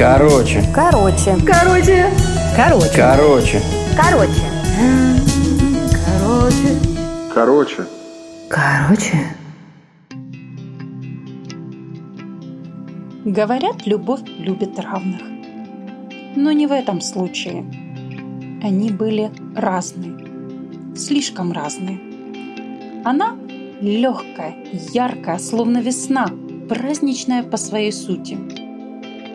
[0.00, 0.64] Короче.
[0.74, 1.36] Короче.
[1.44, 2.06] Короче.
[2.56, 2.90] Короче.
[2.96, 3.60] Короче.
[3.98, 4.40] Короче.
[6.08, 6.78] Короче.
[7.34, 7.86] Короче.
[8.48, 9.36] Короче.
[13.26, 15.20] Говорят, любовь любит равных.
[16.34, 17.66] Но не в этом случае.
[18.62, 20.96] Они были разные.
[20.96, 22.00] Слишком разные.
[23.04, 23.36] Она
[23.82, 24.54] легкая,
[24.94, 26.30] яркая, словно весна,
[26.70, 28.38] праздничная по своей сути.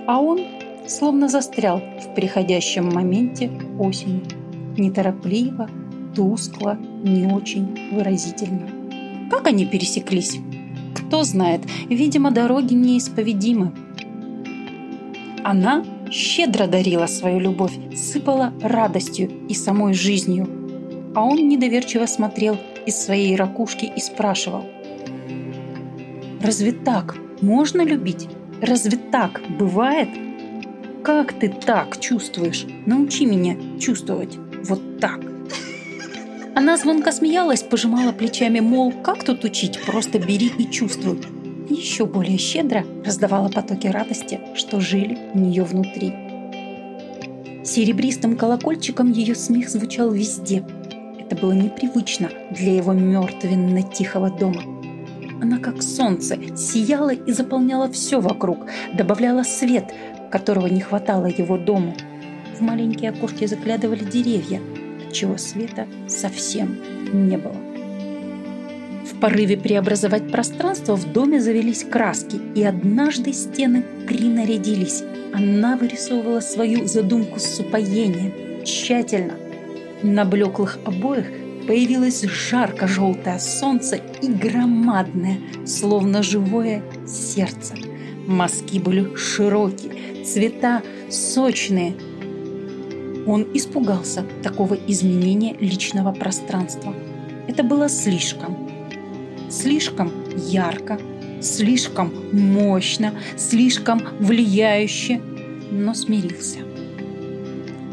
[0.08, 0.40] А он
[0.88, 4.24] словно застрял в приходящем моменте осени.
[4.78, 5.70] Неторопливо,
[6.16, 8.68] тускло, не очень выразительно.
[9.30, 10.38] Как они пересеклись?
[10.96, 13.74] Кто знает, видимо, дороги неисповедимы.
[15.44, 20.48] Она щедро дарила свою любовь, сыпала радостью и самой жизнью.
[21.16, 24.64] А он недоверчиво смотрел из своей ракушки и спрашивал.
[26.42, 28.28] «Разве так можно любить?
[28.62, 30.10] Разве так бывает?
[31.06, 32.66] Как ты так чувствуешь?
[32.88, 35.20] Научи меня чувствовать вот так».
[36.56, 41.22] Она звонко смеялась, пожимала плечами, мол, как тут учить, просто бери и чувствуй.
[41.70, 46.12] И еще более щедро раздавала потоки радости, что жили у нее внутри.
[47.64, 50.66] Серебристым колокольчиком ее смех звучал везде.
[51.20, 54.64] Это было непривычно для его мертвенно-тихого дома.
[55.40, 59.94] Она, как солнце, сияла и заполняла все вокруг, добавляла свет,
[60.38, 61.96] которого не хватало его дому.
[62.60, 64.60] В маленькие окошки заглядывали деревья–
[65.16, 66.78] чего света совсем
[67.14, 67.56] не было.
[69.06, 75.04] В порыве преобразовать пространство в доме завелись краски, и однажды стены принарядились.
[75.34, 79.36] Она вырисовывала свою задумку с упоением, тщательно.
[80.04, 81.28] На блеклых обоях
[81.66, 87.76] появилось жарко-желтое солнце и громадное, словно живое сердце.
[88.28, 91.96] Мазки были широкие, цвета сочные,
[93.26, 96.94] он испугался такого изменения личного пространства.
[97.48, 98.70] Это было слишком.
[99.50, 101.00] Слишком ярко,
[101.42, 105.22] слишком мощно, слишком влияюще,
[105.72, 106.60] но смирился.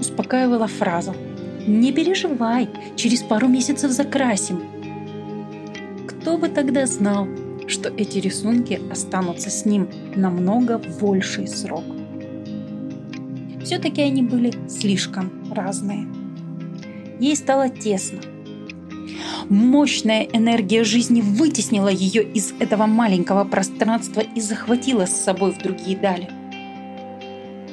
[0.00, 1.14] Успокаивала фраза
[1.66, 4.62] «Не переживай, через пару месяцев закрасим».
[6.06, 7.26] Кто бы тогда знал,
[7.66, 11.84] что эти рисунки останутся с ним намного больший срок.
[13.64, 16.06] Все-таки они были слишком разные.
[17.20, 18.18] Ей стало тесно.
[19.48, 25.96] Мощная энергия жизни вытеснила ее из этого маленького пространства и захватила с собой в другие
[25.96, 26.28] дали.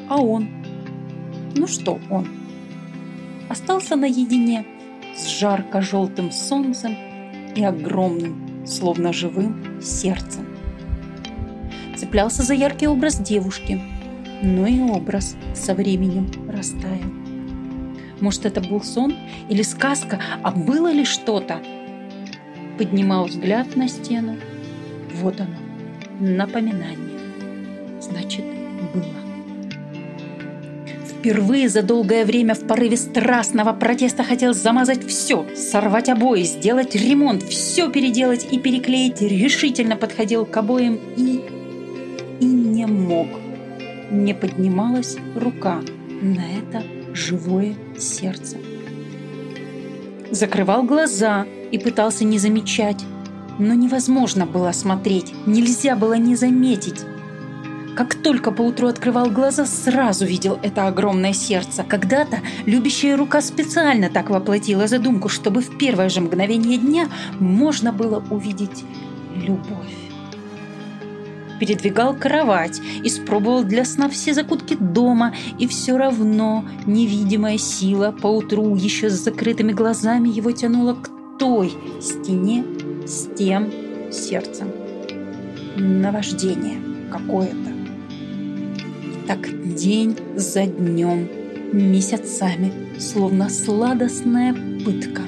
[0.10, 0.50] А он?
[1.56, 2.28] Ну что он?
[3.50, 4.66] Остался наедине
[5.16, 6.96] с жарко-желтым солнцем
[7.56, 10.46] и огромным, словно живым, сердцем.
[11.98, 13.82] Цеплялся за яркий образ девушки–
[14.42, 17.12] но и образ со временем растаял.
[18.22, 19.16] Может, это был сон
[19.50, 21.62] или сказка, а было ли что-то?
[22.78, 24.38] Поднимал взгляд на стену.
[25.16, 25.58] Вот оно,
[26.20, 27.20] напоминание.
[28.02, 28.46] Значит,
[28.94, 29.29] было.
[31.20, 37.44] Впервые за долгое время в порыве страстного протеста хотел замазать все, сорвать обои, сделать ремонт,
[37.44, 39.22] все переделать и переклеить.
[39.22, 41.42] Решительно подходил к обоям и...
[42.40, 43.28] и не мог
[44.12, 45.82] не поднималась рука
[46.22, 48.58] на это живое сердце.
[50.32, 53.04] Закрывал глаза и пытался не замечать,
[53.58, 57.04] но невозможно было смотреть, нельзя было не заметить.
[58.00, 61.84] Как только поутру открывал глаза, сразу видел это огромное сердце.
[61.84, 67.10] Когда-то любящая рука специально так воплотила задумку, чтобы в первое же мгновение дня
[67.42, 68.86] можно было увидеть
[69.36, 69.94] любовь
[71.60, 79.10] передвигал кровать, испробовал для сна все закутки дома, и все равно невидимая сила поутру еще
[79.10, 82.64] с закрытыми глазами его тянула к той стене
[83.06, 83.70] с тем
[84.10, 84.72] сердцем.
[85.76, 86.78] Наваждение
[87.12, 87.79] какое-то.
[89.30, 91.30] Так день за днем,
[91.72, 95.22] месяцами, словно сладостная пытка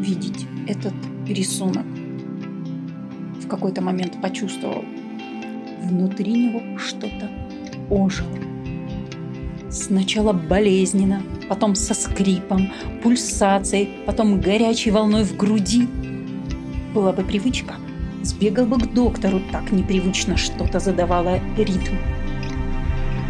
[0.00, 0.94] видеть этот
[1.28, 1.86] рисунок.
[3.40, 4.84] В какой-то момент почувствовал,
[5.80, 7.30] внутри него что-то
[7.88, 8.36] ожило.
[9.70, 12.72] Сначала болезненно, потом со скрипом,
[13.04, 15.86] пульсацией, потом горячей волной в груди.
[16.92, 17.76] Была бы привычка,
[18.24, 21.94] сбегал бы к доктору, так непривычно что-то задавало ритм.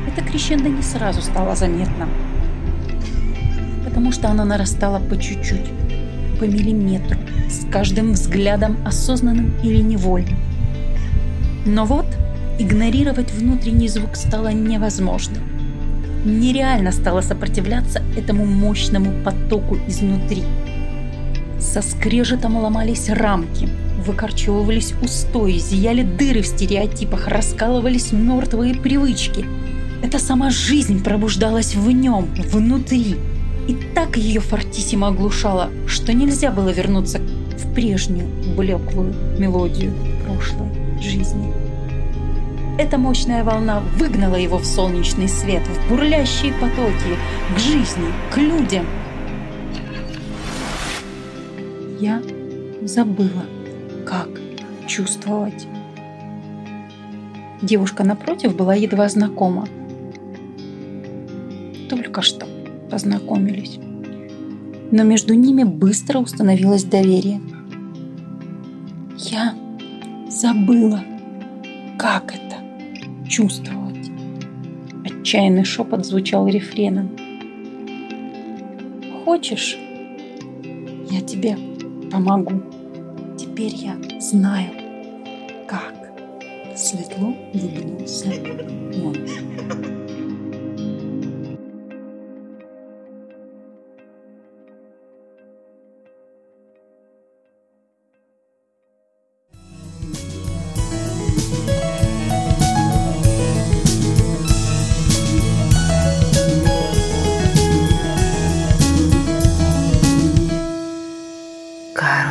[0.06, 2.08] Это крещендо не сразу стало заметно,
[3.84, 5.70] потому что оно нарастало по чуть-чуть,
[6.38, 7.18] по миллиметру,
[7.48, 10.38] с каждым взглядом осознанным или невольным.
[11.64, 12.06] Но вот–
[12.58, 15.36] Игнорировать внутренний звук стало невозможно.
[16.24, 20.42] Нереально стало сопротивляться этому мощному потоку изнутри.
[21.60, 23.68] Со скрежетом ломались рамки,
[24.06, 29.44] выкорчевывались устои, зияли дыры в стереотипах, раскалывались мертвые привычки.
[30.02, 33.16] Эта сама жизнь пробуждалась в нем, внутри.
[33.66, 39.92] И так ее фортиссимо оглушала, что нельзя было вернуться в прежнюю блеклую мелодию
[40.24, 40.68] прошлой
[41.00, 41.52] жизни.
[42.78, 47.16] Эта мощная волна выгнала его в солнечный свет, в бурлящие потоки,
[47.54, 48.84] к жизни, к людям.
[51.98, 52.22] Я
[52.82, 53.46] забыла,
[54.04, 54.28] как
[54.86, 55.66] чувствовать.
[57.62, 59.66] Девушка напротив была едва знакома.
[62.16, 62.46] Только что
[62.90, 63.78] познакомились.
[64.90, 67.42] Но между ними быстро установилось доверие.
[69.18, 69.54] Я
[70.30, 71.04] забыла,
[71.98, 72.56] как это
[73.28, 74.10] чувствовать.
[75.04, 77.10] Отчаянный шепот звучал рефреном.
[79.26, 79.76] Хочешь,
[81.10, 81.58] я тебе
[82.10, 82.62] помогу.
[83.36, 84.70] Теперь я знаю,
[85.68, 85.92] как.
[86.74, 88.32] Светло улыбнулся
[89.04, 89.95] он.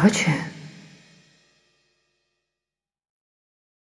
[0.06, 0.32] Короче,